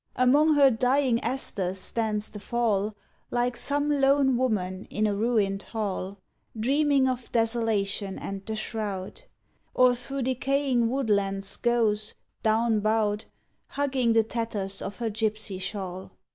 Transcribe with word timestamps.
Among 0.15 0.55
her 0.55 0.71
dying 0.71 1.19
asters 1.19 1.77
stands 1.77 2.29
the 2.29 2.39
Fall, 2.39 2.95
Like 3.29 3.55
some 3.55 3.87
lone 4.01 4.35
woman 4.35 4.85
in 4.89 5.05
a 5.05 5.13
ruined 5.13 5.61
hall, 5.61 6.17
Dreaming 6.59 7.07
of 7.07 7.31
desolation 7.31 8.17
and 8.17 8.43
the 8.43 8.55
shroud; 8.55 9.21
Or 9.75 9.93
through 9.93 10.23
decaying 10.23 10.89
woodlands 10.89 11.55
goes, 11.55 12.15
down 12.41 12.79
bowed, 12.79 13.25
Hugging 13.67 14.13
the 14.13 14.23
tatters 14.23 14.81
of 14.81 14.97
her 14.97 15.11
gipsy 15.11 15.59
shawl. 15.59 16.09